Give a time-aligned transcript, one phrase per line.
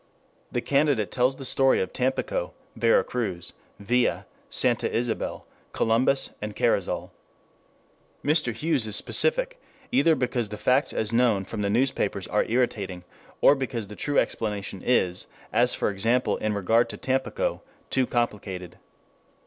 [0.51, 7.11] The candidate tells the story of Tampico, Vera Cruz, Villa, Santa Ysabel, Columbus and Carrizal.
[8.25, 8.51] Mr.
[8.51, 9.61] Hughes is specific,
[9.91, 13.03] either because the facts as known from the newspapers are irritating,
[13.41, 17.61] or because the true explanation is, as for example in regard to Tampico,
[17.91, 18.77] too complicated.